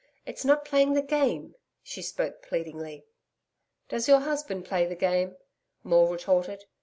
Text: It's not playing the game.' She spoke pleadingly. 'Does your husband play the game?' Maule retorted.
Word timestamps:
It's 0.25 0.43
not 0.43 0.65
playing 0.65 0.93
the 0.93 1.03
game.' 1.03 1.53
She 1.83 2.01
spoke 2.01 2.41
pleadingly. 2.41 3.05
'Does 3.87 4.07
your 4.07 4.21
husband 4.21 4.65
play 4.65 4.87
the 4.87 4.95
game?' 4.95 5.37
Maule 5.83 6.07
retorted. 6.07 6.65